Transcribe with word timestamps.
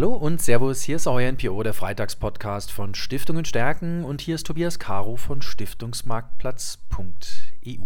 Hallo 0.00 0.14
und 0.14 0.40
Servus, 0.40 0.80
hier 0.80 0.96
ist 0.96 1.06
euer 1.06 1.30
NPO, 1.30 1.62
der 1.62 1.74
Freitagspodcast 1.74 2.72
von 2.72 2.94
Stiftungen 2.94 3.44
stärken 3.44 4.02
und 4.02 4.22
hier 4.22 4.36
ist 4.36 4.46
Tobias 4.46 4.78
Caro 4.78 5.16
von 5.16 5.42
Stiftungsmarktplatz.eu. 5.42 7.84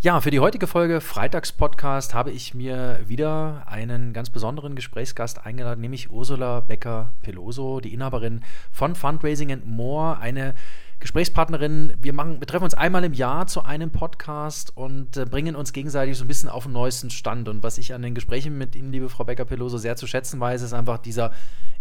Ja, 0.00 0.20
für 0.20 0.30
die 0.30 0.40
heutige 0.40 0.66
Folge 0.66 1.00
Freitagspodcast 1.00 2.12
habe 2.12 2.30
ich 2.30 2.52
mir 2.52 3.00
wieder 3.06 3.64
einen 3.66 4.12
ganz 4.12 4.28
besonderen 4.28 4.74
Gesprächsgast 4.74 5.46
eingeladen, 5.46 5.80
nämlich 5.80 6.10
Ursula 6.10 6.60
Becker-Peloso, 6.60 7.80
die 7.80 7.94
Inhaberin 7.94 8.42
von 8.70 8.94
Fundraising 8.94 9.50
and 9.50 9.66
More, 9.66 10.18
eine 10.18 10.54
Gesprächspartnerin. 11.00 11.94
Wir, 12.00 12.12
machen, 12.12 12.40
wir 12.40 12.46
treffen 12.46 12.64
uns 12.64 12.74
einmal 12.74 13.04
im 13.04 13.12
Jahr 13.12 13.46
zu 13.46 13.62
einem 13.64 13.90
Podcast 13.90 14.76
und 14.76 15.16
äh, 15.16 15.24
bringen 15.24 15.54
uns 15.54 15.72
gegenseitig 15.72 16.16
so 16.16 16.24
ein 16.24 16.28
bisschen 16.28 16.48
auf 16.48 16.64
den 16.64 16.72
neuesten 16.72 17.10
Stand. 17.10 17.48
Und 17.48 17.62
was 17.62 17.78
ich 17.78 17.94
an 17.94 18.02
den 18.02 18.14
Gesprächen 18.14 18.58
mit 18.58 18.74
Ihnen, 18.74 18.92
liebe 18.92 19.08
Frau 19.08 19.24
Becker-Peloso, 19.24 19.78
sehr 19.78 19.96
zu 19.96 20.06
schätzen 20.06 20.40
weiß, 20.40 20.62
ist 20.62 20.72
einfach 20.72 20.98
dieser 20.98 21.32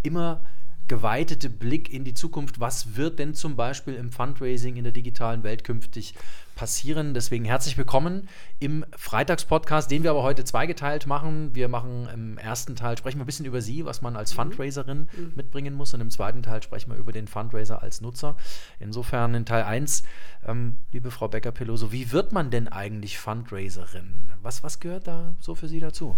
immer 0.04 0.42
geweitete 0.88 1.50
Blick 1.50 1.92
in 1.92 2.04
die 2.04 2.14
Zukunft. 2.14 2.60
Was 2.60 2.96
wird 2.96 3.20
denn 3.20 3.34
zum 3.34 3.56
Beispiel 3.56 3.96
im 3.96 4.12
Fundraising 4.12 4.78
in 4.78 4.84
der 4.84 4.94
digitalen 4.94 5.44
Welt 5.44 5.64
künftig 5.64 6.14
passieren? 6.58 7.14
Deswegen 7.14 7.46
herzlich 7.46 7.78
willkommen 7.78 8.28
im 8.58 8.84
Freitagspodcast, 8.98 9.92
den 9.92 10.02
wir 10.02 10.10
aber 10.10 10.24
heute 10.24 10.44
zweigeteilt 10.44 11.06
machen. 11.06 11.52
Wir 11.54 11.68
machen 11.68 12.10
im 12.12 12.40
ersten 12.40 12.76
Teil, 12.76 12.98
sprechen 12.98 13.20
wir 13.20 13.26
ein 13.26 13.28
bisschen 13.28 13.46
über 13.46 13.62
Sie, 13.62 13.86
was 13.86 14.02
man 14.02 14.16
als 14.16 14.34
mhm. 14.34 14.38
Fundraiserin 14.38 15.08
mhm. 15.16 15.34
mitbringen 15.36 15.76
muss. 15.76 15.94
Und 15.94 16.02
im 16.02 16.10
zweiten 16.10 16.42
Teil 16.42 16.64
sprechen 16.64 16.90
wir 16.92 16.98
über 16.98 17.12
den 17.12 17.28
Fundraiser 17.28 17.84
als 17.84 18.02
Nutzer. 18.02 18.36
Insofern 18.80 19.36
in 19.36 19.46
Teil 19.46 19.64
1, 19.64 20.02
ähm, 20.48 20.78
liebe 20.92 21.12
Frau 21.12 21.28
Becker-Peloso, 21.28 21.92
wie 21.92 22.12
wird 22.12 22.32
man 22.32 22.50
denn 22.50 22.68
eigentlich 22.68 23.20
Fundraiserin? 23.20 24.32
Was, 24.42 24.64
was 24.64 24.80
gehört 24.80 25.08
da 25.08 25.36
so 25.40 25.54
für 25.54 25.68
Sie 25.68 25.80
dazu? 25.80 26.16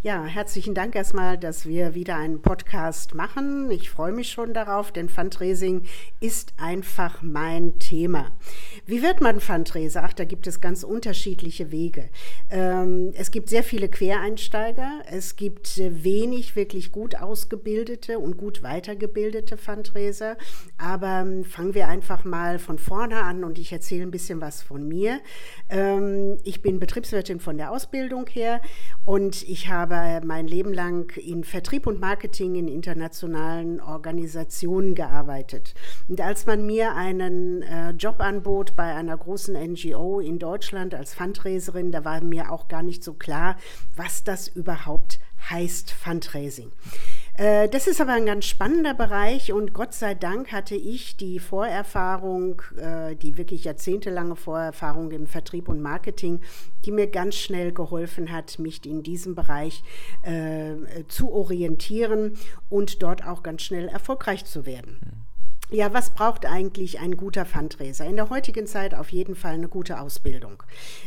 Ja, 0.00 0.24
herzlichen 0.24 0.74
Dank 0.74 0.94
erstmal, 0.94 1.36
dass 1.36 1.66
wir 1.66 1.94
wieder 1.94 2.16
einen 2.16 2.40
Podcast 2.40 3.14
machen. 3.14 3.70
Ich 3.70 3.90
freue 3.90 4.12
mich 4.12 4.30
schon 4.30 4.54
darauf, 4.54 4.92
denn 4.92 5.10
Fundraising 5.10 5.82
ist 6.20 6.54
einfach 6.56 7.20
mein 7.20 7.78
Thema. 7.78 8.30
Wie 8.86 9.02
wird 9.02 9.20
man 9.20 9.40
Fundraiser? 9.40 9.73
Ach, 9.74 10.12
da 10.12 10.24
gibt 10.24 10.46
es 10.46 10.60
ganz 10.60 10.84
unterschiedliche 10.84 11.70
Wege. 11.70 12.08
Ähm, 12.50 13.12
es 13.16 13.30
gibt 13.30 13.48
sehr 13.48 13.62
viele 13.62 13.88
Quereinsteiger. 13.88 15.02
Es 15.10 15.36
gibt 15.36 15.78
wenig 15.78 16.56
wirklich 16.56 16.92
gut 16.92 17.16
ausgebildete 17.16 18.18
und 18.18 18.36
gut 18.36 18.62
weitergebildete 18.62 19.56
Fundraiser. 19.56 20.36
Aber 20.78 21.20
ähm, 21.22 21.44
fangen 21.44 21.74
wir 21.74 21.88
einfach 21.88 22.24
mal 22.24 22.58
von 22.58 22.78
vorne 22.78 23.22
an 23.22 23.44
und 23.44 23.58
ich 23.58 23.72
erzähle 23.72 24.02
ein 24.02 24.10
bisschen 24.10 24.40
was 24.40 24.62
von 24.62 24.86
mir. 24.86 25.20
Ähm, 25.68 26.38
ich 26.44 26.62
bin 26.62 26.78
Betriebswirtin 26.78 27.40
von 27.40 27.56
der 27.56 27.72
Ausbildung 27.72 28.26
her 28.28 28.60
und 29.04 29.42
ich 29.48 29.68
habe 29.68 30.20
mein 30.24 30.46
Leben 30.46 30.72
lang 30.72 31.16
in 31.16 31.44
Vertrieb 31.44 31.86
und 31.86 32.00
Marketing 32.00 32.54
in 32.54 32.68
internationalen 32.68 33.80
Organisationen 33.80 34.94
gearbeitet. 34.94 35.74
Und 36.08 36.20
als 36.20 36.46
man 36.46 36.66
mir 36.66 36.94
einen 36.94 37.62
äh, 37.62 37.90
Job 37.90 38.20
anbot 38.20 38.76
bei 38.76 38.94
einer 38.94 39.16
großen 39.16 39.54
NGO 39.66 40.20
in 40.20 40.38
Deutschland 40.38 40.94
als 40.94 41.14
Fundraiserin, 41.14 41.92
da 41.92 42.04
war 42.04 42.22
mir 42.22 42.50
auch 42.52 42.68
gar 42.68 42.82
nicht 42.82 43.02
so 43.02 43.14
klar, 43.14 43.56
was 43.96 44.24
das 44.24 44.48
überhaupt 44.48 45.18
heißt 45.50 45.90
Fundraising. 45.90 46.72
Äh, 47.36 47.68
das 47.68 47.86
ist 47.86 48.00
aber 48.00 48.12
ein 48.12 48.26
ganz 48.26 48.44
spannender 48.44 48.94
Bereich 48.94 49.52
und 49.52 49.74
Gott 49.74 49.92
sei 49.92 50.14
Dank 50.14 50.52
hatte 50.52 50.76
ich 50.76 51.16
die 51.16 51.38
Vorerfahrung, 51.38 52.62
äh, 52.76 53.16
die 53.16 53.36
wirklich 53.36 53.64
jahrzehntelange 53.64 54.36
Vorerfahrung 54.36 55.10
im 55.10 55.26
Vertrieb 55.26 55.68
und 55.68 55.82
Marketing, 55.82 56.40
die 56.84 56.92
mir 56.92 57.08
ganz 57.08 57.34
schnell 57.34 57.72
geholfen 57.72 58.30
hat, 58.30 58.58
mich 58.58 58.86
in 58.86 59.02
diesem 59.02 59.34
Bereich 59.34 59.82
äh, 60.22 61.04
zu 61.08 61.32
orientieren 61.32 62.38
und 62.70 63.02
dort 63.02 63.26
auch 63.26 63.42
ganz 63.42 63.62
schnell 63.62 63.88
erfolgreich 63.88 64.44
zu 64.44 64.64
werden. 64.64 65.24
Ja, 65.74 65.92
was 65.92 66.10
braucht 66.10 66.46
eigentlich 66.46 67.00
ein 67.00 67.16
guter 67.16 67.44
Fundraiser? 67.44 68.06
In 68.06 68.14
der 68.14 68.30
heutigen 68.30 68.64
Zeit 68.68 68.94
auf 68.94 69.08
jeden 69.08 69.34
Fall 69.34 69.54
eine 69.54 69.66
gute 69.66 69.98
Ausbildung. 69.98 70.62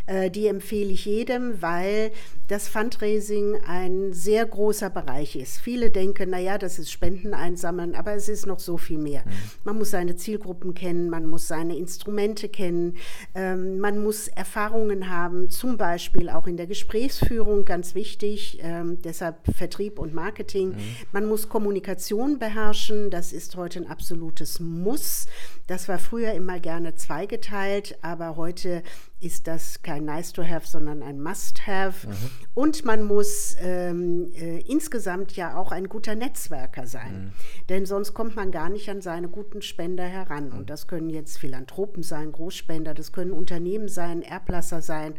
Äh, 0.07 0.29
die 0.29 0.47
empfehle 0.47 0.91
ich 0.91 1.05
jedem, 1.05 1.61
weil 1.61 2.11
das 2.50 2.67
Fundraising 2.67 3.59
ein 3.66 4.11
sehr 4.11 4.45
großer 4.45 4.89
Bereich 4.89 5.38
ist. 5.38 5.59
Viele 5.59 5.89
denken, 5.89 6.31
naja, 6.31 6.57
das 6.57 6.79
ist 6.79 6.91
Spenden 6.91 7.33
einsammeln, 7.33 7.95
aber 7.95 8.13
es 8.13 8.27
ist 8.27 8.45
noch 8.45 8.59
so 8.59 8.77
viel 8.77 8.97
mehr. 8.97 9.23
Mhm. 9.25 9.31
Man 9.63 9.77
muss 9.77 9.91
seine 9.91 10.17
Zielgruppen 10.17 10.73
kennen, 10.73 11.09
man 11.09 11.27
muss 11.27 11.47
seine 11.47 11.77
Instrumente 11.77 12.50
kennen, 12.50 12.97
ähm, 13.35 13.79
man 13.79 14.03
muss 14.03 14.27
Erfahrungen 14.27 15.09
haben, 15.09 15.50
zum 15.50 15.77
Beispiel 15.77 16.29
auch 16.29 16.45
in 16.45 16.57
der 16.57 16.67
Gesprächsführung, 16.67 17.63
ganz 17.63 17.95
wichtig, 17.95 18.59
ähm, 18.61 19.01
deshalb 19.01 19.38
Vertrieb 19.56 19.97
und 19.97 20.13
Marketing. 20.13 20.72
Mhm. 20.72 20.95
Man 21.13 21.25
muss 21.25 21.47
Kommunikation 21.47 22.38
beherrschen, 22.38 23.11
das 23.11 23.31
ist 23.31 23.56
heute 23.56 23.79
ein 23.79 23.88
absolutes 23.88 24.56
muss. 24.59 25.28
Das 25.68 25.90
war 25.90 26.00
früher 26.00 26.34
immer 26.34 26.59
gerne 26.59 26.95
zweigeteilt, 26.95 27.97
aber 28.01 28.38
heute 28.38 28.84
ist 29.19 29.47
das 29.47 29.81
kein 29.81 30.06
Nice 30.06 30.31
to 30.31 30.44
have, 30.44 30.68
sondern 30.68 31.01
ein 31.01 31.19
Must 31.22 31.66
have. 31.66 32.07
Mhm. 32.07 32.13
Und 32.53 32.85
man 32.85 33.03
muss 33.03 33.56
ähm, 33.59 34.31
äh, 34.35 34.59
insgesamt 34.62 35.35
ja 35.35 35.57
auch 35.57 35.72
ein 35.72 35.90
guter 35.90 36.16
Netzwerker 36.16 36.85
sein, 36.85 37.25
mhm. 37.25 37.31
denn 37.69 37.85
sonst 37.85 38.13
kommt 38.13 38.35
man 38.35 38.51
gar 38.51 38.69
nicht 38.69 38.90
an 38.90 39.01
seine 39.01 39.28
guten 39.28 39.62
Spender 39.62 40.06
heran. 40.06 40.50
Mhm. 40.50 40.57
Und 40.59 40.69
das 40.69 40.88
können 40.88 41.09
jetzt 41.09 41.39
Philanthropen 41.39 42.03
sein, 42.03 42.31
Großspender, 42.31 42.94
das 42.94 43.12
können 43.12 43.31
Unternehmen 43.31 43.88
sein, 43.88 44.22
Erblasser 44.22 44.81
sein. 44.81 45.16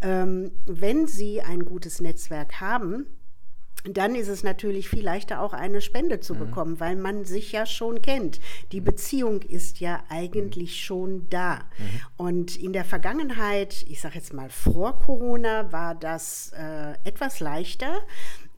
Ähm, 0.00 0.52
wenn 0.66 1.06
Sie 1.06 1.42
ein 1.42 1.64
gutes 1.64 2.00
Netzwerk 2.00 2.60
haben, 2.60 3.06
dann 3.84 4.14
ist 4.14 4.28
es 4.28 4.42
natürlich 4.42 4.88
viel 4.88 5.04
leichter, 5.04 5.40
auch 5.40 5.52
eine 5.52 5.80
Spende 5.80 6.20
zu 6.20 6.34
mhm. 6.34 6.38
bekommen, 6.38 6.80
weil 6.80 6.96
man 6.96 7.24
sich 7.24 7.52
ja 7.52 7.66
schon 7.66 8.00
kennt. 8.02 8.40
Die 8.70 8.80
mhm. 8.80 8.84
Beziehung 8.84 9.42
ist 9.42 9.80
ja 9.80 10.02
eigentlich 10.08 10.70
mhm. 10.70 10.84
schon 10.84 11.26
da. 11.30 11.56
Mhm. 11.56 12.00
Und 12.16 12.56
in 12.56 12.72
der 12.72 12.84
Vergangenheit, 12.84 13.84
ich 13.88 14.00
sage 14.00 14.16
jetzt 14.16 14.32
mal 14.32 14.50
vor 14.50 14.98
Corona, 15.00 15.72
war 15.72 15.94
das 15.94 16.52
äh, 16.56 16.92
etwas 17.04 17.40
leichter. 17.40 18.02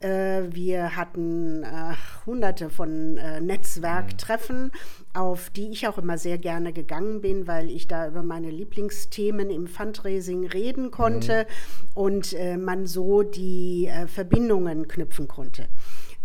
Äh, 0.05 0.53
wir 0.53 0.95
hatten 0.95 1.63
äh, 1.63 1.95
hunderte 2.27 2.69
von 2.69 3.17
äh, 3.17 3.41
Netzwerktreffen, 3.41 4.71
auf 5.15 5.49
die 5.49 5.71
ich 5.71 5.87
auch 5.87 5.97
immer 5.97 6.19
sehr 6.19 6.37
gerne 6.37 6.73
gegangen 6.73 7.21
bin, 7.21 7.47
weil 7.47 7.71
ich 7.71 7.87
da 7.87 8.07
über 8.07 8.21
meine 8.21 8.51
Lieblingsthemen 8.51 9.49
im 9.49 9.65
Fundraising 9.65 10.45
reden 10.45 10.91
konnte 10.91 11.47
mhm. 11.47 11.87
und 11.95 12.33
äh, 12.33 12.57
man 12.57 12.85
so 12.85 13.23
die 13.23 13.87
äh, 13.87 14.05
Verbindungen 14.05 14.87
knüpfen 14.87 15.27
konnte. 15.27 15.69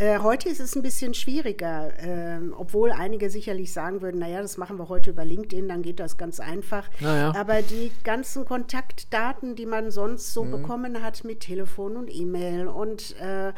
Äh, 0.01 0.21
heute 0.21 0.49
ist 0.49 0.61
es 0.61 0.75
ein 0.77 0.83
bisschen 0.83 1.13
schwieriger, 1.13 1.93
äh, 1.99 2.41
obwohl 2.57 2.91
einige 2.91 3.29
sicherlich 3.29 3.71
sagen 3.71 4.01
würden, 4.01 4.19
naja, 4.19 4.41
das 4.41 4.57
machen 4.57 4.79
wir 4.79 4.89
heute 4.89 5.11
über 5.11 5.27
LinkedIn, 5.27 5.69
dann 5.69 5.83
geht 5.83 6.01
das 6.01 6.17
ganz 6.17 6.41
einfach. 6.41 6.89
Naja. 7.01 7.35
Aber 7.37 7.61
die 7.61 7.93
ganzen 8.03 8.47
Kontaktdaten, 8.47 9.57
die 9.57 9.67
man 9.67 9.91
sonst 9.91 10.33
so 10.33 10.45
mhm. 10.45 10.53
bekommen 10.53 11.03
hat 11.03 11.23
mit 11.25 11.41
Telefon 11.41 11.99
und 11.99 12.09
E-Mail 12.11 12.67
und 12.67 13.15
äh, 13.21 13.53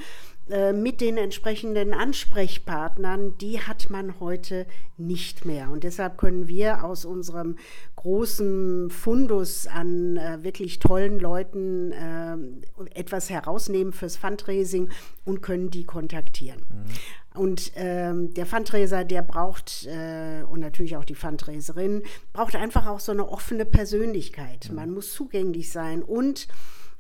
äh, 0.51 0.73
mit 0.73 1.01
den 1.01 1.17
entsprechenden 1.17 1.95
Ansprechpartnern, 1.95 3.39
die 3.39 3.61
hat 3.61 3.91
man 3.91 4.19
heute 4.19 4.67
nicht 4.97 5.45
mehr. 5.45 5.71
Und 5.71 5.85
deshalb 5.85 6.19
können 6.19 6.49
wir 6.49 6.83
aus 6.83 7.05
unserem 7.05 7.55
großen 8.03 8.91
Fundus 8.91 9.69
an 9.69 10.17
äh, 10.17 10.43
wirklich 10.43 10.81
tollen 10.81 11.21
Leuten 11.21 11.93
äh, 11.93 12.37
etwas 12.99 13.31
herausnehmen 13.31 13.93
fürs 13.93 14.17
Fundraising 14.17 14.91
und 15.25 15.41
können 15.41 15.71
die 15.71 15.85
kontaktieren. 15.85 16.63
Mhm. 16.69 17.41
Und 17.41 17.73
ähm, 17.77 18.35
der 18.35 18.45
Fundraiser, 18.45 19.05
der 19.05 19.23
braucht, 19.23 19.87
äh, 19.87 20.43
und 20.51 20.59
natürlich 20.59 20.97
auch 20.97 21.05
die 21.05 21.15
Fundraiserin, 21.15 22.03
braucht 22.33 22.57
einfach 22.57 22.89
auch 22.89 22.99
so 22.99 23.13
eine 23.13 23.29
offene 23.29 23.65
Persönlichkeit. 23.65 24.69
Mhm. 24.69 24.75
Man 24.75 24.91
muss 24.91 25.13
zugänglich 25.13 25.71
sein 25.71 26.03
und 26.03 26.49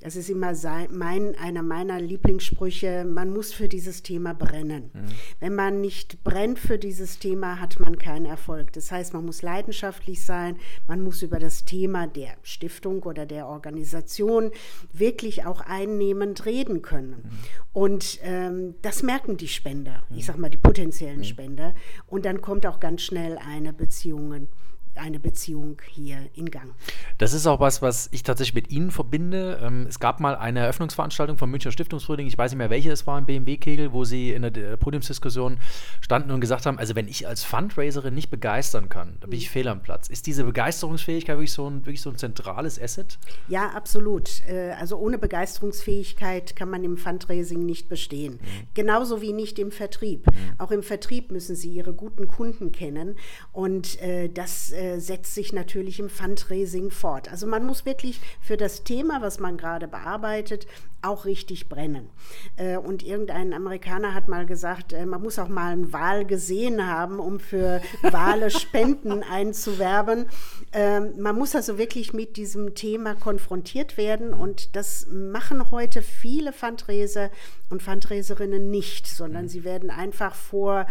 das 0.03 0.17
ist 0.17 0.29
immer 0.29 0.55
sein, 0.55 0.89
mein, 0.91 1.37
einer 1.37 1.63
meiner 1.63 2.01
Lieblingssprüche, 2.01 3.05
man 3.05 3.33
muss 3.33 3.53
für 3.53 3.69
dieses 3.69 4.03
Thema 4.03 4.35
brennen. 4.35 4.91
Mhm. 4.93 5.01
Wenn 5.39 5.54
man 5.54 5.81
nicht 5.81 6.25
brennt 6.25 6.59
für 6.59 6.78
dieses 6.78 7.19
Thema, 7.19 7.60
hat 7.60 7.78
man 7.78 7.99
keinen 7.99 8.27
Erfolg. 8.27 8.72
Das 8.72 8.91
heißt, 8.91 9.15
man 9.15 9.25
muss 9.25 9.43
leidenschaftlich 9.43 10.22
sein, 10.22 10.57
man 10.89 11.03
muss 11.03 11.22
über 11.22 11.39
das 11.39 11.65
Thema 11.65 12.07
der 12.07 12.34
Stiftung 12.43 13.03
oder 13.04 13.27
der 13.27 13.47
Organisation 13.47 14.51
wirklich 14.93 15.47
auch 15.47 15.60
einnehmend 15.60 16.47
reden 16.47 16.83
können. 16.83 17.22
Mhm. 17.22 17.31
Und 17.72 18.19
ähm, 18.22 18.75
das 18.83 19.03
merken 19.03 19.37
die 19.37 19.48
Spender, 19.48 20.03
ich 20.10 20.16
mhm. 20.16 20.22
sage 20.22 20.41
mal 20.41 20.51
die 20.51 20.59
potenziellen 20.59 21.19
mhm. 21.19 21.25
Spender. 21.25 21.75
Und 22.07 22.25
dann 22.25 22.41
kommt 22.41 22.66
auch 22.66 22.81
ganz 22.81 23.03
schnell 23.03 23.39
eine 23.39 23.72
Beziehung 23.72 24.48
eine 24.94 25.18
Beziehung 25.18 25.80
hier 25.91 26.18
in 26.34 26.50
Gang. 26.50 26.74
Das 27.18 27.33
ist 27.33 27.47
auch 27.47 27.60
was, 27.60 27.83
was 27.83 28.09
ich 28.12 28.22
tatsächlich 28.22 28.54
mit 28.54 28.71
Ihnen 28.71 28.91
verbinde. 28.91 29.60
Ähm, 29.62 29.86
es 29.89 30.00
gab 30.00 30.21
mal 30.21 30.36
eine 30.36 30.60
Eröffnungsveranstaltung 30.60 31.39
vom 31.39 31.50
Münchner 31.50 31.72
Stiftungsfrühling, 31.72 32.27
ich 32.27 32.36
weiß 32.36 32.53
nicht 32.53 32.59
mehr 32.59 32.71
welche 32.71 32.91
es 32.91 33.06
war 33.06 33.18
im 33.18 33.27
BMW-Kegel, 33.27 33.92
wo 33.92 34.04
Sie 34.04 34.33
in 34.33 34.42
der 34.42 34.77
Podiumsdiskussion 34.77 35.59
standen 36.00 36.30
und 36.30 36.41
gesagt 36.41 36.66
haben, 36.66 36.78
also 36.78 36.94
wenn 36.94 37.09
ich 37.09 37.27
als 37.27 37.44
Fundraiserin 37.44 38.15
nicht 38.15 38.30
begeistern 38.30 38.89
kann, 38.89 39.16
dann 39.21 39.30
bin 39.30 39.39
ich 39.39 39.48
mhm. 39.48 39.53
fehl 39.53 39.68
am 39.68 39.83
Platz. 39.83 40.09
Ist 40.09 40.27
diese 40.27 40.44
Begeisterungsfähigkeit 40.44 41.36
wirklich 41.36 41.53
so 41.53 41.68
ein, 41.68 41.86
wirklich 41.86 42.03
so 42.03 42.10
ein 42.10 42.16
zentrales 42.16 42.80
Asset? 42.80 43.18
Ja, 43.48 43.68
absolut. 43.71 44.47
Äh, 44.48 44.72
also 44.78 44.97
ohne 44.98 45.18
Begeisterungsfähigkeit 45.18 46.56
kann 46.56 46.71
man 46.71 46.84
im 46.84 46.97
Fundraising 46.97 47.65
nicht 47.65 47.88
bestehen. 47.88 48.34
Mhm. 48.34 48.68
Genauso 48.74 49.21
wie 49.21 49.33
nicht 49.33 49.59
im 49.59 49.71
Vertrieb. 49.71 50.27
Mhm. 50.27 50.54
Auch 50.59 50.71
im 50.71 50.83
Vertrieb 50.83 51.30
müssen 51.30 51.56
Sie 51.56 51.71
Ihre 51.71 51.92
guten 51.92 52.28
Kunden 52.28 52.72
kennen 52.72 53.16
und 53.53 54.00
äh, 54.03 54.28
das 54.28 54.72
äh, 54.83 54.99
setzt 54.99 55.34
sich 55.34 55.53
natürlich 55.53 56.01
im 56.01 56.11
Fundraising 56.11 56.91
fort. 56.91 57.31
Also 57.31 57.47
man 57.47 57.65
muss 57.65 57.87
wirklich 57.87 58.21
für 58.41 58.57
das 58.57 58.83
Thema, 58.83 59.23
was 59.23 59.39
man 59.39 59.57
gerade 59.57 59.87
bearbeitet, 59.87 60.67
auch 61.03 61.25
richtig 61.25 61.69
brennen. 61.69 62.11
Äh, 62.57 62.79
und 62.79 63.05
irgendein 63.05 63.53
Amerikaner 63.53 64.13
hat 64.13 64.27
mal 64.27 64.45
gesagt, 64.45 64.93
äh, 64.93 65.07
man 65.07 65.23
muss 65.23 65.39
auch 65.39 65.49
mal 65.49 65.73
einen 65.73 65.93
Wal 65.93 66.25
gesehen 66.25 66.84
haben, 66.84 67.21
um 67.21 67.39
für 67.39 67.81
Wale 68.03 68.51
Spenden 68.63 69.23
einzuwerben. 69.23 70.27
Ähm, 70.73 71.13
man 71.17 71.37
muss 71.37 71.55
also 71.55 71.79
wirklich 71.79 72.13
mit 72.13 72.37
diesem 72.37 72.75
Thema 72.75 73.15
konfrontiert 73.15 73.97
werden 73.97 74.33
und 74.33 74.75
das 74.75 75.07
machen 75.07 75.71
heute 75.71 76.03
viele 76.03 76.53
Fundraiser 76.53 77.31
und 77.71 77.83
Fundraiserinnen 77.84 78.69
nicht, 78.69 79.07
sondern 79.07 79.45
mhm. 79.45 79.49
sie 79.49 79.63
werden 79.63 79.91
einfach 79.91 80.34
vor 80.34 80.87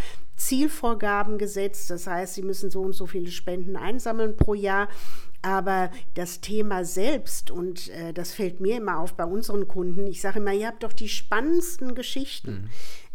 Zielvorgaben 0.47 1.37
gesetzt. 1.37 1.89
Das 1.89 2.07
heißt, 2.07 2.33
sie 2.33 2.41
müssen 2.41 2.71
so 2.71 2.81
und 2.81 2.93
so 2.93 3.05
viele 3.05 3.31
Spenden 3.31 3.75
einsammeln 3.75 4.35
pro 4.35 4.53
Jahr. 4.53 4.87
Aber 5.43 5.89
das 6.13 6.39
Thema 6.39 6.85
selbst, 6.85 7.49
und 7.49 7.89
äh, 7.89 8.13
das 8.13 8.31
fällt 8.31 8.59
mir 8.59 8.77
immer 8.77 8.99
auf 8.99 9.15
bei 9.15 9.25
unseren 9.25 9.67
Kunden, 9.67 10.05
ich 10.05 10.21
sage 10.21 10.37
immer, 10.37 10.53
ihr 10.53 10.67
habt 10.67 10.83
doch 10.83 10.93
die 10.93 11.09
spannendsten 11.09 11.95
Geschichten. 11.95 12.51
Mhm. 12.51 12.69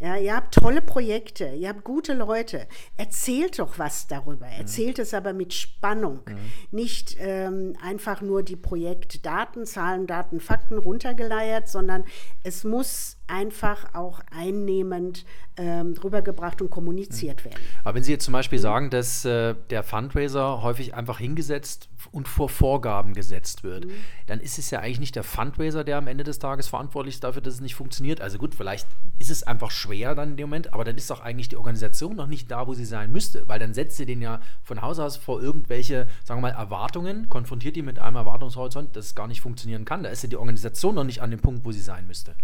Ja, 0.05 0.17
ihr 0.17 0.35
habt 0.35 0.53
tolle 0.53 0.81
Projekte, 0.81 1.47
ihr 1.47 1.69
habt 1.69 1.85
gute 1.85 2.13
Leute. 2.13 2.67
Erzählt 2.97 3.59
doch 3.59 3.79
was 3.79 4.07
darüber. 4.07 4.45
Mhm. 4.45 4.59
Erzählt 4.59 4.99
es 4.99 5.13
aber 5.13 5.31
mit 5.31 5.53
Spannung. 5.53 6.19
Mhm. 6.27 6.37
Nicht 6.71 7.15
ähm, 7.19 7.77
einfach 7.81 8.21
nur 8.21 8.43
die 8.43 8.57
Projektdaten, 8.57 9.65
Zahlen, 9.65 10.05
Daten, 10.05 10.41
Fakten 10.41 10.77
runtergeleiert, 10.77 11.69
sondern 11.69 12.03
es 12.43 12.65
muss 12.65 13.16
einfach 13.27 13.93
auch 13.93 14.21
einnehmend 14.31 15.25
ähm, 15.57 15.95
rübergebracht 16.03 16.61
und 16.61 16.69
kommuniziert 16.69 17.41
mhm. 17.41 17.49
werden. 17.49 17.61
Aber 17.83 17.95
wenn 17.95 18.03
Sie 18.03 18.11
jetzt 18.11 18.25
zum 18.25 18.31
Beispiel 18.31 18.59
sagen, 18.59 18.89
dass 18.89 19.25
äh, 19.25 19.55
der 19.69 19.83
Fundraiser 19.83 20.61
häufig 20.61 20.93
einfach 20.93 21.19
hingesetzt 21.19 21.89
und 22.11 22.27
vor 22.27 22.47
Vorgaben 22.47 23.13
gesetzt 23.13 23.63
wird, 23.63 23.85
mhm. 23.85 23.91
dann 24.27 24.39
ist 24.39 24.59
es 24.59 24.69
ja 24.69 24.79
eigentlich 24.79 24.99
nicht 24.99 25.15
der 25.15 25.23
Fundraiser, 25.23 25.83
der 25.83 25.97
am 25.97 26.07
Ende 26.07 26.23
des 26.23 26.39
Tages 26.39 26.67
verantwortlich 26.67 27.15
ist 27.15 27.23
dafür, 27.23 27.41
dass 27.41 27.55
es 27.55 27.61
nicht 27.61 27.75
funktioniert. 27.75 28.21
Also 28.21 28.37
gut, 28.37 28.55
vielleicht 28.55 28.87
ist 29.19 29.31
es 29.31 29.43
einfach 29.43 29.71
schwer 29.71 30.15
dann 30.15 30.31
in 30.31 30.37
dem 30.37 30.49
Moment, 30.49 30.73
aber 30.73 30.83
dann 30.83 30.95
ist 30.95 31.09
doch 31.09 31.21
eigentlich 31.21 31.49
die 31.49 31.57
Organisation 31.57 32.15
noch 32.15 32.27
nicht 32.27 32.51
da, 32.51 32.67
wo 32.67 32.73
sie 32.73 32.85
sein 32.85 33.11
müsste, 33.11 33.47
weil 33.47 33.59
dann 33.59 33.73
setzt 33.73 33.97
sie 33.97 34.05
den 34.05 34.21
ja 34.21 34.39
von 34.63 34.81
Haus 34.81 34.99
aus 34.99 35.17
vor 35.17 35.41
irgendwelche, 35.41 36.07
sagen 36.23 36.41
wir 36.41 36.51
mal, 36.51 36.57
Erwartungen, 36.57 37.29
konfrontiert 37.29 37.75
die 37.75 37.81
mit 37.81 37.99
einem 37.99 38.15
Erwartungshorizont, 38.15 38.95
dass 38.95 39.07
es 39.07 39.15
gar 39.15 39.27
nicht 39.27 39.41
funktionieren 39.41 39.85
kann. 39.85 40.03
Da 40.03 40.09
ist 40.09 40.21
ja 40.23 40.29
die 40.29 40.37
Organisation 40.37 40.95
noch 40.95 41.03
nicht 41.03 41.21
an 41.21 41.31
dem 41.31 41.39
Punkt, 41.39 41.65
wo 41.65 41.71
sie 41.71 41.81
sein 41.81 42.05
müsste. 42.05 42.35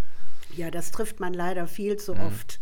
Ja, 0.55 0.71
das 0.71 0.91
trifft 0.91 1.19
man 1.19 1.33
leider 1.33 1.67
viel 1.67 1.97
zu 1.97 2.15
mhm. 2.15 2.21
oft. 2.21 2.59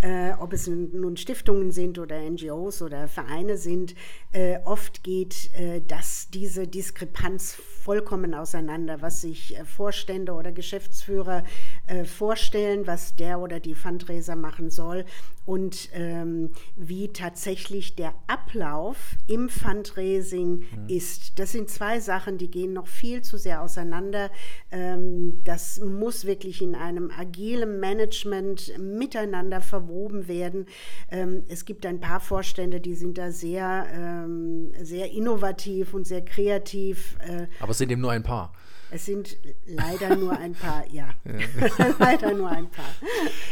Äh, 0.00 0.32
ob 0.38 0.52
es 0.52 0.66
nun 0.66 1.16
Stiftungen 1.16 1.70
sind 1.70 1.98
oder 1.98 2.18
NGOs 2.20 2.82
oder 2.82 3.08
Vereine 3.08 3.56
sind, 3.56 3.94
äh, 4.32 4.58
oft 4.64 5.02
geht 5.02 5.50
äh, 5.54 5.80
das, 5.86 6.28
diese 6.30 6.66
Diskrepanz 6.66 7.54
vollkommen 7.54 8.34
auseinander, 8.34 9.00
was 9.00 9.22
sich 9.22 9.56
äh, 9.56 9.64
Vorstände 9.64 10.32
oder 10.32 10.52
Geschäftsführer 10.52 11.44
äh, 11.86 12.04
vorstellen, 12.04 12.86
was 12.86 13.16
der 13.16 13.40
oder 13.40 13.60
die 13.60 13.74
Fundraiser 13.74 14.36
machen 14.36 14.70
soll 14.70 15.04
und 15.46 15.90
ähm, 15.92 16.50
wie 16.74 17.08
tatsächlich 17.12 17.94
der 17.94 18.12
Ablauf 18.26 19.16
im 19.28 19.48
Fundraising 19.48 20.58
mhm. 20.58 20.88
ist. 20.88 21.38
Das 21.38 21.52
sind 21.52 21.70
zwei 21.70 22.00
Sachen, 22.00 22.36
die 22.36 22.50
gehen 22.50 22.72
noch 22.72 22.88
viel 22.88 23.22
zu 23.22 23.38
sehr 23.38 23.62
auseinander. 23.62 24.30
Ähm, 24.72 25.40
das 25.44 25.80
muss 25.80 26.26
wirklich 26.26 26.60
in 26.60 26.74
einem 26.74 27.12
agilen 27.16 27.78
Management 27.78 28.76
miteinander 28.78 29.60
verwoben 29.86 30.28
werden. 30.28 30.66
Ähm, 31.10 31.44
es 31.48 31.64
gibt 31.64 31.86
ein 31.86 32.00
paar 32.00 32.20
Vorstände, 32.20 32.80
die 32.80 32.94
sind 32.94 33.18
da 33.18 33.30
sehr, 33.30 33.86
ähm, 33.92 34.72
sehr 34.80 35.10
innovativ 35.12 35.94
und 35.94 36.06
sehr 36.06 36.24
kreativ. 36.24 37.16
Äh, 37.20 37.46
Aber 37.60 37.70
es 37.70 37.78
sind 37.78 37.90
eben 37.90 38.00
nur 38.00 38.12
ein 38.12 38.22
paar. 38.22 38.52
Es 38.90 39.04
sind 39.04 39.36
leider 39.66 40.14
nur 40.16 40.38
ein 40.38 40.52
paar, 40.52 40.84
ja. 40.90 41.08
ja. 41.24 41.94
leider 41.98 42.32
nur 42.34 42.48
ein 42.48 42.70
paar. 42.70 42.94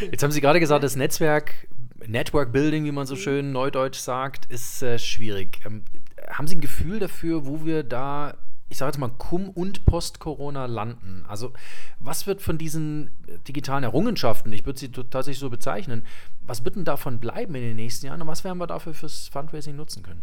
Jetzt 0.00 0.22
haben 0.22 0.30
Sie 0.30 0.40
gerade 0.40 0.60
gesagt, 0.60 0.84
das 0.84 0.94
Netzwerk 0.96 1.66
Network 2.06 2.52
Building, 2.52 2.84
wie 2.84 2.92
man 2.92 3.06
so 3.06 3.16
schön 3.16 3.50
neudeutsch 3.50 3.98
sagt, 3.98 4.46
ist 4.50 4.82
äh, 4.82 4.98
schwierig. 4.98 5.60
Ähm, 5.64 5.82
haben 6.30 6.46
Sie 6.46 6.56
ein 6.56 6.60
Gefühl 6.60 6.98
dafür, 6.98 7.46
wo 7.46 7.64
wir 7.64 7.82
da, 7.82 8.36
ich 8.74 8.78
sage 8.78 8.88
jetzt 8.88 8.98
mal, 8.98 9.08
cum 9.08 9.50
und 9.50 9.86
post-Corona 9.86 10.66
landen? 10.66 11.24
Also, 11.28 11.52
was 12.00 12.26
wird 12.26 12.42
von 12.42 12.58
diesen 12.58 13.12
digitalen 13.46 13.84
Errungenschaften, 13.84 14.52
ich 14.52 14.66
würde 14.66 14.80
sie 14.80 14.90
tatsächlich 14.90 15.38
so 15.38 15.48
bezeichnen, 15.48 16.04
was 16.40 16.64
wird 16.64 16.74
denn 16.74 16.84
davon 16.84 17.20
bleiben 17.20 17.54
in 17.54 17.62
den 17.62 17.76
nächsten 17.76 18.06
Jahren 18.06 18.20
und 18.20 18.26
was 18.26 18.42
werden 18.42 18.58
wir 18.58 18.66
dafür 18.66 18.92
fürs 18.92 19.28
Fundraising 19.28 19.76
nutzen 19.76 20.02
können? 20.02 20.22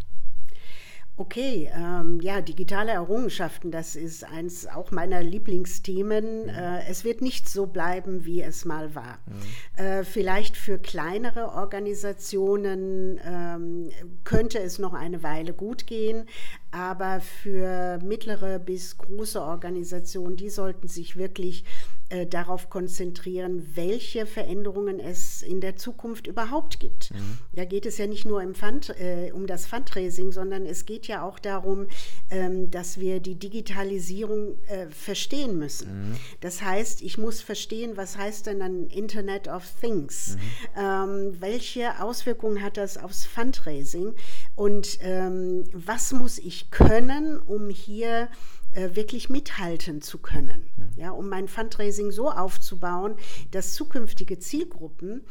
Okay, 1.18 1.70
ähm, 1.74 2.20
ja, 2.22 2.40
digitale 2.40 2.92
Errungenschaften, 2.92 3.70
das 3.70 3.96
ist 3.96 4.24
eins 4.24 4.66
auch 4.66 4.90
meiner 4.92 5.22
Lieblingsthemen. 5.22 6.44
Mhm. 6.44 6.48
Äh, 6.48 6.88
es 6.88 7.04
wird 7.04 7.20
nicht 7.20 7.50
so 7.50 7.66
bleiben, 7.66 8.24
wie 8.24 8.40
es 8.40 8.64
mal 8.64 8.94
war. 8.94 9.18
Mhm. 9.26 9.84
Äh, 9.84 10.04
vielleicht 10.04 10.56
für 10.56 10.78
kleinere 10.78 11.52
Organisationen 11.52 13.20
ähm, 13.24 13.90
könnte 14.24 14.58
es 14.58 14.78
noch 14.78 14.94
eine 14.94 15.22
Weile 15.22 15.52
gut 15.52 15.86
gehen, 15.86 16.24
aber 16.70 17.20
für 17.20 17.98
mittlere 18.02 18.58
bis 18.58 18.96
große 18.96 19.42
Organisationen, 19.42 20.36
die 20.36 20.48
sollten 20.48 20.88
sich 20.88 21.16
wirklich 21.16 21.64
äh, 22.12 22.26
darauf 22.26 22.68
konzentrieren, 22.68 23.70
welche 23.74 24.26
Veränderungen 24.26 25.00
es 25.00 25.40
in 25.40 25.62
der 25.62 25.76
Zukunft 25.76 26.26
überhaupt 26.26 26.78
gibt. 26.78 27.10
Mhm. 27.14 27.38
Da 27.54 27.64
geht 27.64 27.86
es 27.86 27.96
ja 27.96 28.06
nicht 28.06 28.26
nur 28.26 28.42
Fund, 28.54 28.90
äh, 29.00 29.32
um 29.32 29.46
das 29.46 29.64
Fundraising, 29.64 30.30
sondern 30.30 30.66
es 30.66 30.84
geht 30.84 31.06
ja 31.06 31.22
auch 31.22 31.38
darum, 31.38 31.86
ähm, 32.30 32.70
dass 32.70 33.00
wir 33.00 33.20
die 33.20 33.36
Digitalisierung 33.36 34.58
äh, 34.66 34.88
verstehen 34.90 35.58
müssen. 35.58 36.10
Mhm. 36.10 36.16
Das 36.40 36.60
heißt, 36.60 37.00
ich 37.00 37.16
muss 37.16 37.40
verstehen, 37.40 37.96
was 37.96 38.18
heißt 38.18 38.46
denn 38.46 38.60
ein 38.60 38.88
Internet 38.88 39.48
of 39.48 39.64
Things? 39.80 40.36
Mhm. 40.36 40.80
Ähm, 40.82 41.36
welche 41.40 42.02
Auswirkungen 42.02 42.62
hat 42.62 42.76
das 42.76 42.98
aufs 42.98 43.24
Fundraising? 43.24 44.14
Und 44.54 44.98
ähm, 45.00 45.64
was 45.72 46.12
muss 46.12 46.38
ich 46.38 46.70
können, 46.70 47.40
um 47.40 47.70
hier 47.70 48.28
äh, 48.72 48.94
wirklich 48.94 49.28
mithalten 49.28 50.02
zu 50.02 50.18
können. 50.18 50.70
Mhm. 50.76 50.90
Ja, 50.96 51.10
um 51.10 51.28
mein 51.28 51.48
Fundraising 51.48 52.10
so 52.10 52.30
aufzubauen, 52.30 53.16
dass 53.50 53.74
zukünftige 53.74 54.38
Zielgruppen, 54.38 55.24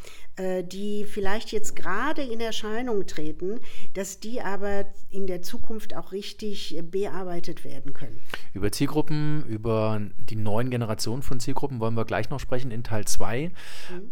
die 0.63 1.05
vielleicht 1.05 1.51
jetzt 1.51 1.75
gerade 1.75 2.21
in 2.21 2.39
Erscheinung 2.39 3.05
treten, 3.07 3.59
dass 3.93 4.19
die 4.19 4.41
aber 4.41 4.85
in 5.09 5.27
der 5.27 5.41
Zukunft 5.41 5.95
auch 5.95 6.11
richtig 6.11 6.81
bearbeitet 6.89 7.63
werden 7.63 7.93
können. 7.93 8.19
Über 8.53 8.71
Zielgruppen, 8.71 9.45
über 9.45 10.01
die 10.17 10.35
neuen 10.35 10.69
Generationen 10.69 11.21
von 11.21 11.39
Zielgruppen 11.39 11.79
wollen 11.79 11.95
wir 11.95 12.05
gleich 12.05 12.29
noch 12.29 12.39
sprechen 12.39 12.71
in 12.71 12.83
Teil 12.83 13.05
2. 13.05 13.47
Mhm. 13.47 13.51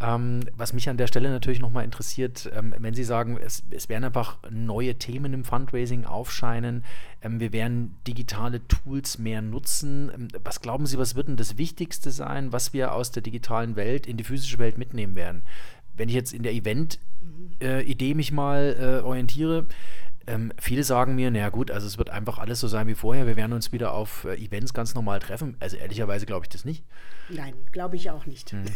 Ähm, 0.02 0.40
was 0.56 0.74
mich 0.74 0.90
an 0.90 0.98
der 0.98 1.08
Stelle 1.08 1.30
natürlich 1.30 1.60
nochmal 1.60 1.86
interessiert, 1.86 2.50
ähm, 2.54 2.74
wenn 2.78 2.94
Sie 2.94 3.04
sagen, 3.04 3.38
es, 3.38 3.64
es 3.72 3.90
werden 3.90 4.04
einfach 4.04 4.38
neue 4.50 4.96
Themen 4.96 5.34
im 5.34 5.44
Fundraising 5.44 6.06
aufscheinen, 6.06 6.84
ähm, 7.22 7.40
wir 7.40 7.52
werden 7.52 7.98
digitale 8.08 8.66
Tools 8.68 9.18
mehr 9.18 9.42
nutzen. 9.42 10.12
Ähm, 10.14 10.28
was 10.44 10.62
glauben 10.62 10.86
Sie, 10.86 10.98
was 10.98 11.16
wird 11.16 11.28
denn 11.28 11.38
das 11.38 11.58
Wichtigste 11.58 12.12
sein, 12.12 12.52
was 12.52 12.74
wir 12.74 12.94
aus 12.94 13.12
der 13.12 13.24
digitalen 13.24 13.76
Welt 13.76 14.08
in 14.08 14.18
die 14.18 14.24
physische 14.24 14.58
Welt 14.60 14.78
mitnehmen 14.78 15.16
werden? 15.16 15.44
Wenn 16.00 16.10
ich 16.10 16.16
jetzt 16.16 16.34
in 16.34 16.44
der 16.44 16.54
Event-Idee 16.54 18.12
äh, 18.12 18.16
mich 18.16 18.32
mal 18.32 18.76
äh, 18.80 19.06
orientiere, 19.06 19.68
ähm, 20.28 20.54
viele 20.60 20.84
sagen 20.84 21.16
mir, 21.16 21.32
naja 21.32 21.50
gut, 21.50 21.72
also 21.72 21.88
es 21.88 21.98
wird 21.98 22.12
einfach 22.12 22.38
alles 22.38 22.60
so 22.60 22.68
sein 22.68 22.88
wie 22.88 22.94
vorher. 22.94 23.26
Wir 23.26 23.36
werden 23.36 23.52
uns 23.52 23.72
wieder 23.72 23.94
auf 23.94 24.26
äh, 24.26 24.36
Events 24.36 24.74
ganz 24.74 24.94
normal 24.94 25.20
treffen. 25.20 25.58
Also 25.60 25.76
ehrlicherweise 25.76 26.26
glaube 26.26 26.46
ich 26.46 26.50
das 26.50 26.66
nicht. 26.66 26.86
Nein, 27.30 27.54
glaube 27.72 27.96
ich 27.96 28.12
auch 28.12 28.26
nicht. 28.26 28.52
Hm. 28.52 28.66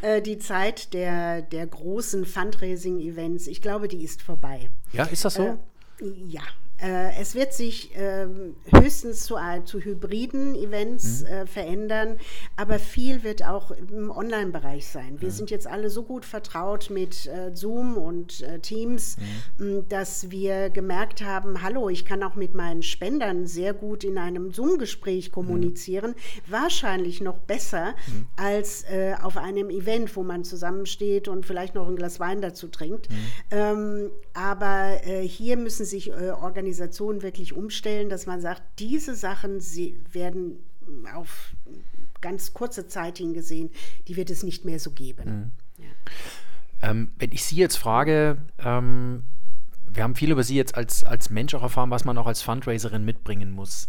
Äh, 0.00 0.20
die 0.20 0.38
Zeit 0.38 0.94
der, 0.94 1.42
der 1.42 1.64
großen 1.64 2.24
Fundraising-Events, 2.24 3.46
ich 3.46 3.62
glaube, 3.62 3.86
die 3.86 4.02
ist 4.02 4.20
vorbei. 4.20 4.68
Ja, 4.92 5.04
ist 5.04 5.24
das 5.24 5.34
so? 5.34 5.58
Äh, 6.00 6.06
ja, 6.26 6.42
es 6.82 7.34
wird 7.36 7.52
sich 7.52 7.94
äh, 7.96 8.26
höchstens 8.74 9.24
zu, 9.24 9.36
zu 9.64 9.78
hybriden 9.78 10.56
Events 10.56 11.22
mhm. 11.22 11.26
äh, 11.28 11.46
verändern, 11.46 12.18
aber 12.56 12.78
viel 12.78 13.22
wird 13.22 13.44
auch 13.44 13.70
im 13.70 14.10
Online-Bereich 14.10 14.86
sein. 14.88 15.20
Wir 15.20 15.28
mhm. 15.28 15.32
sind 15.32 15.50
jetzt 15.50 15.66
alle 15.66 15.90
so 15.90 16.02
gut 16.02 16.24
vertraut 16.24 16.90
mit 16.90 17.26
äh, 17.26 17.54
Zoom 17.54 17.96
und 17.96 18.42
äh, 18.42 18.58
Teams, 18.58 19.16
mhm. 19.58 19.84
dass 19.88 20.30
wir 20.30 20.70
gemerkt 20.70 21.22
haben, 21.22 21.62
hallo, 21.62 21.88
ich 21.88 22.04
kann 22.04 22.22
auch 22.22 22.34
mit 22.34 22.54
meinen 22.54 22.82
Spendern 22.82 23.46
sehr 23.46 23.74
gut 23.74 24.02
in 24.02 24.18
einem 24.18 24.50
Zoom-Gespräch 24.52 25.28
mhm. 25.28 25.32
kommunizieren, 25.32 26.14
wahrscheinlich 26.48 27.20
noch 27.20 27.38
besser 27.38 27.94
mhm. 28.08 28.26
als 28.36 28.82
äh, 28.84 29.14
auf 29.22 29.36
einem 29.36 29.70
Event, 29.70 30.16
wo 30.16 30.24
man 30.24 30.42
zusammensteht 30.42 31.28
und 31.28 31.46
vielleicht 31.46 31.76
noch 31.76 31.86
ein 31.86 31.94
Glas 31.96 32.18
Wein 32.18 32.40
dazu 32.40 32.66
trinkt. 32.66 33.08
Mhm. 33.08 33.16
Ähm, 33.52 34.10
aber 34.34 35.00
hier 35.22 35.58
müssen 35.58 35.84
sich 35.84 36.10
Organisationen 36.10 36.71
Organisationen 36.72 37.22
wirklich 37.22 37.52
umstellen, 37.52 38.08
dass 38.08 38.26
man 38.26 38.40
sagt, 38.40 38.62
diese 38.78 39.14
Sachen 39.14 39.60
werden 40.12 40.58
auf 41.14 41.54
ganz 42.20 42.54
kurze 42.54 42.86
Zeit 42.86 43.18
hingesehen, 43.18 43.70
die 44.08 44.16
wird 44.16 44.30
es 44.30 44.42
nicht 44.42 44.64
mehr 44.64 44.78
so 44.78 44.90
geben. 44.92 45.52
Mhm. 45.76 45.84
Ja. 45.84 46.90
Ähm, 46.90 47.12
wenn 47.18 47.32
ich 47.32 47.44
Sie 47.44 47.56
jetzt 47.56 47.76
frage, 47.76 48.38
ähm, 48.58 49.24
wir 49.88 50.02
haben 50.02 50.14
viel 50.14 50.30
über 50.30 50.44
Sie 50.44 50.56
jetzt 50.56 50.74
als, 50.74 51.04
als 51.04 51.30
Mensch 51.30 51.54
auch 51.54 51.62
erfahren, 51.62 51.90
was 51.90 52.04
man 52.04 52.16
auch 52.16 52.26
als 52.26 52.42
Fundraiserin 52.42 53.04
mitbringen 53.04 53.50
muss. 53.50 53.88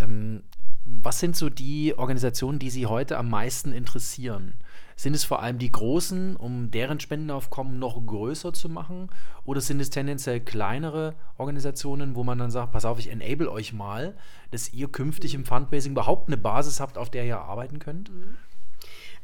Ähm, 0.00 0.42
was 0.84 1.20
sind 1.20 1.36
so 1.36 1.48
die 1.48 1.96
Organisationen, 1.96 2.58
die 2.58 2.70
Sie 2.70 2.86
heute 2.86 3.16
am 3.16 3.30
meisten 3.30 3.72
interessieren? 3.72 4.54
Sind 4.96 5.14
es 5.14 5.24
vor 5.24 5.42
allem 5.42 5.58
die 5.58 5.72
großen, 5.72 6.36
um 6.36 6.70
deren 6.70 7.00
Spendenaufkommen 7.00 7.78
noch 7.78 8.04
größer 8.04 8.52
zu 8.52 8.68
machen? 8.68 9.10
Oder 9.44 9.60
sind 9.60 9.80
es 9.80 9.90
tendenziell 9.90 10.40
kleinere 10.40 11.14
Organisationen, 11.36 12.14
wo 12.14 12.24
man 12.24 12.38
dann 12.38 12.50
sagt, 12.50 12.72
pass 12.72 12.84
auf, 12.84 12.98
ich 12.98 13.10
enable 13.10 13.50
euch 13.50 13.72
mal, 13.72 14.14
dass 14.50 14.72
ihr 14.72 14.88
künftig 14.88 15.34
im 15.34 15.44
Fundraising 15.44 15.92
überhaupt 15.92 16.28
eine 16.28 16.36
Basis 16.36 16.80
habt, 16.80 16.98
auf 16.98 17.10
der 17.10 17.24
ihr 17.24 17.38
arbeiten 17.38 17.78
könnt? 17.78 18.10
Mhm. 18.10 18.36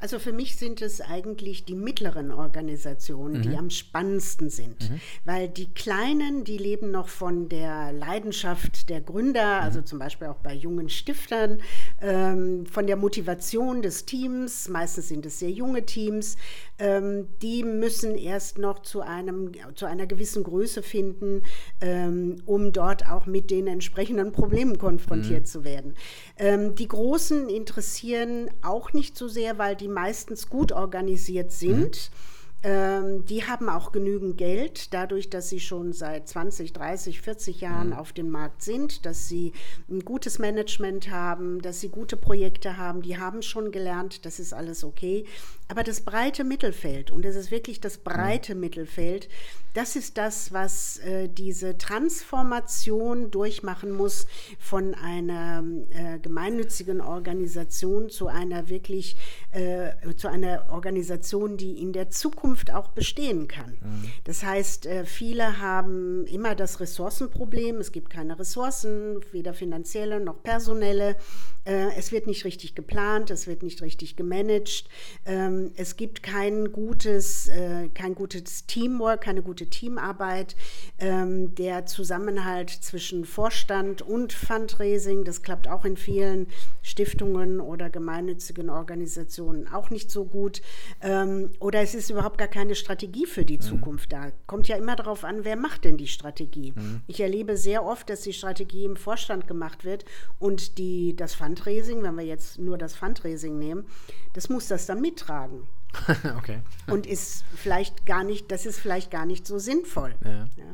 Also 0.01 0.19
für 0.19 0.33
mich 0.33 0.57
sind 0.57 0.81
es 0.81 1.01
eigentlich 1.01 1.65
die 1.65 1.75
mittleren 1.75 2.33
Organisationen, 2.33 3.39
mhm. 3.39 3.43
die 3.43 3.57
am 3.57 3.71
spannendsten 3.71 4.49
sind, 4.49 4.91
mhm. 4.91 5.01
weil 5.25 5.49
die 5.49 5.73
kleinen, 5.73 6.45
die 6.45 6.57
leben 6.57 6.91
noch 6.91 7.09
von 7.09 7.49
der 7.51 7.93
Leidenschaft 7.93 8.89
der 8.89 9.03
Gründer, 9.03 9.59
mhm. 9.59 9.65
also 9.65 9.83
zum 9.83 9.99
Beispiel 9.99 10.29
auch 10.29 10.39
bei 10.39 10.55
jungen 10.55 10.89
Stiftern, 10.89 11.61
ähm, 12.01 12.65
von 12.67 12.87
der 12.87 12.97
Motivation 12.97 13.83
des 13.83 14.07
Teams, 14.07 14.69
meistens 14.69 15.09
sind 15.09 15.27
es 15.27 15.39
sehr 15.39 15.51
junge 15.51 15.85
Teams, 15.85 16.37
ähm, 16.79 17.29
die 17.43 17.63
müssen 17.63 18.17
erst 18.17 18.59
noch 18.59 18.81
zu, 18.81 19.03
einem, 19.03 19.53
zu 19.75 19.85
einer 19.85 20.07
gewissen 20.07 20.45
Größe 20.45 20.83
finden, 20.83 21.43
ähm, 21.83 22.37
um 22.47 22.73
dort 22.73 23.07
auch 23.07 23.27
mit 23.27 23.51
den 23.51 23.67
entsprechenden 23.67 24.33
Problemen 24.33 24.79
konfrontiert 24.79 25.43
mhm. 25.43 25.47
zu 25.47 25.65
werden. 25.65 25.95
Ähm, 26.41 26.75
die 26.75 26.89
Großen 26.89 27.51
interessieren 27.51 28.51
auch 28.63 28.95
nicht 28.95 29.15
so 29.15 29.29
sehr, 29.29 29.59
weil 29.59 29.77
die 29.77 29.89
meistens 29.89 30.49
gut 30.49 30.73
organisiert 30.73 31.53
sind. 31.53 32.11
Mhm. 32.11 32.31
Ähm, 32.63 33.25
die 33.27 33.47
haben 33.47 33.69
auch 33.69 33.93
genügend 33.93 34.39
Geld, 34.39 34.93
dadurch, 34.93 35.31
dass 35.31 35.51
sie 35.51 35.61
schon 35.61 35.93
seit 35.93 36.29
20, 36.29 36.73
30, 36.73 37.21
40 37.21 37.61
Jahren 37.61 37.89
mhm. 37.89 37.93
auf 37.95 38.13
dem 38.13 38.31
Markt 38.31 38.63
sind, 38.63 39.05
dass 39.05 39.29
sie 39.29 39.53
ein 39.91 40.01
gutes 40.01 40.39
Management 40.39 41.11
haben, 41.11 41.61
dass 41.61 41.81
sie 41.81 41.89
gute 41.89 42.17
Projekte 42.17 42.79
haben. 42.79 43.03
Die 43.03 43.19
haben 43.19 43.43
schon 43.43 43.71
gelernt, 43.71 44.25
das 44.25 44.39
ist 44.39 44.55
alles 44.55 44.83
okay. 44.83 45.25
Aber 45.69 45.83
das 45.83 46.03
breite 46.03 46.45
Mittelfeld, 46.45 47.11
und 47.11 47.25
es 47.25 47.37
ist 47.37 47.51
wirklich 47.51 47.81
das 47.81 47.99
breite 47.99 48.55
mhm. 48.55 48.61
Mittelfeld, 48.61 49.29
das 49.75 49.97
ist 49.97 50.19
das, 50.19 50.53
was 50.53 50.99
äh, 50.99 51.29
diese 51.29 51.79
Transformation 51.79 53.31
durchmachen 53.31 53.93
muss 53.93 54.27
von 54.59 54.95
einer 54.95 55.65
äh, 55.91 56.19
gemeinnützigen 56.19 57.01
Organisation 57.01 58.11
zu 58.11 58.27
einer 58.29 58.69
wirklich, 58.69 59.17
äh, 59.53 59.91
zu 60.17 60.29
einer 60.29 60.67
Organisation, 60.71 61.57
die 61.57 61.81
in 61.81 61.93
der 61.93 62.11
Zukunft 62.11 62.73
auch 62.73 62.89
bestehen 62.89 63.49
kann. 63.49 63.79
Mhm. 63.81 64.11
Das 64.25 64.43
heißt, 64.43 64.87
äh, 64.87 65.05
viele 65.05 65.61
haben 65.61 66.27
immer 66.27 66.55
das 66.55 66.81
Ressourcenproblem. 66.81 67.77
Es 67.77 67.93
gibt 67.93 68.11
keine 68.11 68.39
Ressourcen, 68.39 69.21
weder 69.33 69.55
finanzielle 69.55 70.21
noch 70.21 70.43
personelle. 70.43 71.17
Äh, 71.65 71.95
es 71.97 72.11
wird 72.13 72.27
nicht 72.27 72.45
richtig 72.45 72.75
geplant, 72.75 73.31
es 73.31 73.47
wird 73.47 73.63
nicht 73.63 73.83
richtig 73.83 74.17
gemanagt. 74.17 74.89
Ähm, 75.27 75.73
es 75.77 75.97
gibt 75.97 76.23
kein 76.23 76.73
gutes, 76.73 77.49
äh, 77.49 77.89
kein 77.95 78.15
gutes 78.15 78.67
Teamwork, 78.67 79.21
keine 79.21 79.43
gute 79.43 79.60
Teamarbeit. 79.67 80.57
Ähm, 80.99 81.55
der 81.55 81.87
Zusammenhalt 81.87 82.71
zwischen 82.71 83.25
Vorstand 83.25 84.03
und 84.03 84.33
Fundraising, 84.33 85.25
das 85.25 85.43
klappt 85.43 85.69
auch 85.69 85.85
in 85.85 85.97
vielen 85.97 86.47
Stiftungen 86.83 87.61
oder 87.61 87.91
gemeinnützigen 87.91 88.71
Organisationen 88.71 89.69
auch 89.69 89.91
nicht 89.91 90.11
so 90.11 90.25
gut. 90.25 90.63
Ähm, 91.01 91.51
oder 91.59 91.81
es 91.81 91.95
ist 91.95 92.11
überhaupt 92.11 92.39
gar 92.39 92.49
keine 92.49 92.75
Strategie 92.75 93.27
für 93.27 93.45
die 93.45 93.59
mhm. 93.59 93.63
Zukunft 93.63 94.13
da. 94.13 94.33
Kommt 94.47 94.69
ja 94.69 94.77
immer 94.77 94.97
darauf 94.97 95.25
an, 95.25 95.45
wer 95.45 95.57
macht 95.57 95.85
denn 95.85 95.97
die 95.97 96.07
Strategie. 96.07 96.73
Mhm. 96.75 97.03
Ich 97.07 97.21
erlebe 97.21 97.57
sehr 97.57 97.85
oft, 97.85 98.09
dass 98.11 98.23
die 98.23 98.33
Strategie 98.33 98.85
im 98.85 98.97
Vorstand 98.97 99.47
gemacht 99.47 99.85
wird 99.85 100.05
und 100.39 100.79
die, 100.79 101.17
das 101.17 101.35
Fundraising, 101.35 102.03
wenn 102.03 102.17
wir 102.17 102.25
jetzt 102.25 102.59
nur 102.59 102.79
das 102.79 102.95
Fundraising 102.95 103.59
nehmen, 103.59 103.85
das 104.33 104.49
muss 104.49 104.69
das 104.69 104.87
dann 104.87 105.01
mittragen. 105.01 105.67
okay. 106.39 106.61
Und 106.87 107.07
ist 107.07 107.45
vielleicht 107.55 108.07
gar 108.07 108.25
nicht, 108.25 108.51
das 108.51 108.67
ist 108.67 108.79
vielleicht 108.79 109.11
gar 109.11 109.27
nicht 109.27 109.47
so 109.47 109.59
sinnvoll. 109.59 110.15
Ja. 110.25 110.31
Ja. 110.31 110.65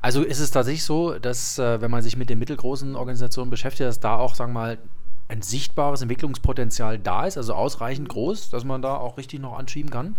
Also 0.00 0.22
ist 0.22 0.40
es 0.40 0.50
tatsächlich 0.50 0.84
so, 0.84 1.18
dass 1.18 1.58
äh, 1.58 1.80
wenn 1.80 1.90
man 1.90 2.02
sich 2.02 2.16
mit 2.16 2.30
den 2.30 2.38
mittelgroßen 2.38 2.96
Organisationen 2.96 3.50
beschäftigt, 3.50 3.88
dass 3.88 4.00
da 4.00 4.16
auch, 4.16 4.34
sagen 4.34 4.52
wir 4.52 4.60
mal, 4.60 4.78
ein 5.28 5.42
sichtbares 5.42 6.00
Entwicklungspotenzial 6.00 6.98
da 6.98 7.26
ist, 7.26 7.36
also 7.36 7.52
ausreichend 7.52 8.08
groß, 8.08 8.48
dass 8.48 8.64
man 8.64 8.80
da 8.80 8.96
auch 8.96 9.18
richtig 9.18 9.40
noch 9.40 9.58
anschieben 9.58 9.90
kann? 9.90 10.16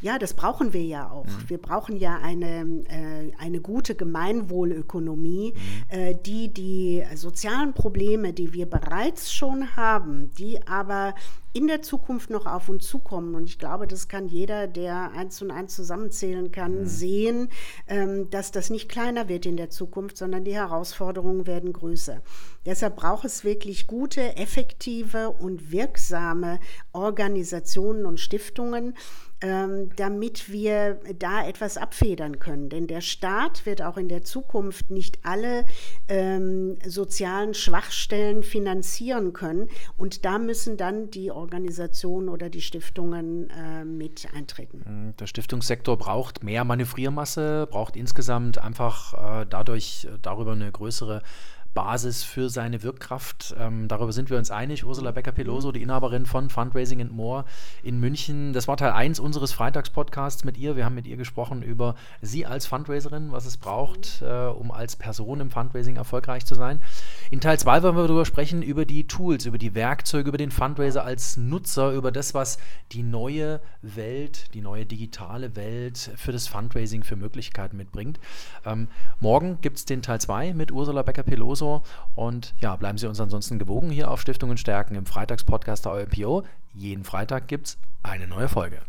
Ja, 0.00 0.18
das 0.18 0.34
brauchen 0.34 0.72
wir 0.72 0.82
ja 0.82 1.10
auch. 1.10 1.26
Mhm. 1.26 1.48
Wir 1.48 1.58
brauchen 1.58 1.96
ja 1.96 2.18
eine, 2.22 2.62
äh, 2.88 3.32
eine 3.38 3.60
gute 3.60 3.94
Gemeinwohlökonomie, 3.94 5.54
mhm. 5.54 5.96
äh, 5.96 6.14
die 6.14 6.52
die 6.52 7.04
sozialen 7.14 7.72
Probleme, 7.72 8.32
die 8.32 8.52
wir 8.52 8.66
bereits 8.66 9.32
schon 9.32 9.76
haben, 9.76 10.32
die 10.34 10.66
aber 10.66 11.14
in 11.52 11.66
der 11.66 11.82
Zukunft 11.82 12.30
noch 12.30 12.46
auf 12.46 12.68
uns 12.68 12.86
zukommen. 12.86 13.34
Und 13.34 13.48
ich 13.48 13.58
glaube, 13.58 13.86
das 13.86 14.08
kann 14.08 14.28
jeder, 14.28 14.66
der 14.66 15.12
eins 15.12 15.40
und 15.42 15.50
eins 15.50 15.74
zusammenzählen 15.74 16.52
kann, 16.52 16.80
mhm. 16.80 16.86
sehen, 16.86 17.48
ähm, 17.86 18.30
dass 18.30 18.52
das 18.52 18.70
nicht 18.70 18.88
kleiner 18.88 19.28
wird 19.28 19.46
in 19.46 19.56
der 19.56 19.70
Zukunft, 19.70 20.16
sondern 20.16 20.44
die 20.44 20.54
Herausforderungen 20.54 21.46
werden 21.46 21.72
größer. 21.72 22.20
Deshalb 22.66 22.96
braucht 22.96 23.24
es 23.24 23.44
wirklich 23.44 23.86
gute, 23.86 24.36
effektive 24.36 25.30
und 25.30 25.72
wirksame 25.72 26.60
Organisationen 26.92 28.04
und 28.04 28.20
Stiftungen, 28.20 28.94
damit 29.40 30.50
wir 30.50 31.00
da 31.18 31.46
etwas 31.46 31.76
abfedern 31.76 32.40
können. 32.40 32.68
Denn 32.68 32.86
der 32.88 33.00
Staat 33.00 33.66
wird 33.66 33.82
auch 33.82 33.96
in 33.96 34.08
der 34.08 34.24
Zukunft 34.24 34.90
nicht 34.90 35.18
alle 35.22 35.64
ähm, 36.08 36.76
sozialen 36.84 37.54
Schwachstellen 37.54 38.42
finanzieren 38.42 39.32
können. 39.32 39.68
Und 39.96 40.24
da 40.24 40.38
müssen 40.38 40.76
dann 40.76 41.10
die 41.10 41.30
Organisationen 41.30 42.28
oder 42.28 42.50
die 42.50 42.60
Stiftungen 42.60 43.50
äh, 43.50 43.84
mit 43.84 44.26
eintreten. 44.34 44.82
Mhm, 44.84 45.16
der 45.16 45.26
Stiftungssektor 45.26 45.96
braucht 45.96 46.42
mehr 46.42 46.64
Manövriermasse, 46.64 47.68
braucht 47.70 47.96
insgesamt 47.96 48.58
einfach 48.58 49.42
äh, 49.42 49.46
dadurch 49.48 50.06
äh, 50.10 50.18
darüber 50.20 50.52
eine 50.52 50.72
größere 50.72 51.22
Basis 51.78 52.24
für 52.24 52.50
seine 52.50 52.82
Wirkkraft. 52.82 53.54
Ähm, 53.56 53.86
darüber 53.86 54.10
sind 54.10 54.30
wir 54.30 54.36
uns 54.36 54.50
einig. 54.50 54.84
Ursula 54.84 55.12
Becker-Peloso, 55.12 55.70
die 55.70 55.80
Inhaberin 55.80 56.26
von 56.26 56.50
Fundraising 56.50 57.00
and 57.00 57.12
More 57.12 57.44
in 57.84 58.00
München. 58.00 58.52
Das 58.52 58.66
war 58.66 58.76
Teil 58.76 58.90
1 58.90 59.20
unseres 59.20 59.52
Freitagspodcasts 59.52 60.42
mit 60.42 60.58
ihr. 60.58 60.74
Wir 60.74 60.84
haben 60.84 60.96
mit 60.96 61.06
ihr 61.06 61.16
gesprochen 61.16 61.62
über 61.62 61.94
sie 62.20 62.46
als 62.46 62.66
Fundraiserin, 62.66 63.30
was 63.30 63.46
es 63.46 63.58
braucht, 63.58 64.22
äh, 64.22 64.46
um 64.46 64.72
als 64.72 64.96
Person 64.96 65.38
im 65.38 65.52
Fundraising 65.52 65.94
erfolgreich 65.94 66.44
zu 66.44 66.56
sein. 66.56 66.80
In 67.30 67.40
Teil 67.42 67.58
2 67.58 67.82
wollen 67.82 67.96
wir 67.96 68.06
darüber 68.06 68.24
sprechen, 68.24 68.62
über 68.62 68.86
die 68.86 69.06
Tools, 69.06 69.44
über 69.44 69.58
die 69.58 69.74
Werkzeuge, 69.74 70.30
über 70.30 70.38
den 70.38 70.50
Fundraiser 70.50 71.04
als 71.04 71.36
Nutzer, 71.36 71.92
über 71.92 72.10
das, 72.10 72.32
was 72.32 72.58
die 72.92 73.02
neue 73.02 73.60
Welt, 73.82 74.54
die 74.54 74.62
neue 74.62 74.86
digitale 74.86 75.54
Welt 75.54 76.10
für 76.16 76.32
das 76.32 76.48
Fundraising 76.48 77.04
für 77.04 77.16
Möglichkeiten 77.16 77.76
mitbringt. 77.76 78.18
Ähm, 78.64 78.88
morgen 79.20 79.60
gibt 79.60 79.76
es 79.76 79.84
den 79.84 80.00
Teil 80.00 80.22
2 80.22 80.54
mit 80.54 80.72
Ursula 80.72 81.02
Becker-Peloso 81.02 81.82
und 82.16 82.54
ja, 82.60 82.74
bleiben 82.76 82.96
Sie 82.96 83.06
uns 83.06 83.20
ansonsten 83.20 83.58
gewogen 83.58 83.90
hier 83.90 84.10
auf 84.10 84.22
Stiftungen 84.22 84.56
stärken 84.56 84.94
im 84.94 85.04
Freitagspodcast 85.04 85.84
der 85.84 85.92
OLPO. 85.92 86.44
Jeden 86.74 87.04
Freitag 87.04 87.46
gibt 87.46 87.66
es 87.66 87.78
eine 88.02 88.26
neue 88.26 88.48
Folge. 88.48 88.80